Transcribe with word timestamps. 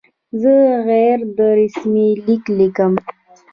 زه 0.41 0.55
غیر 0.87 1.19
رسمي 1.59 2.07
لیک 2.25 2.43
لیکم. 2.57 2.93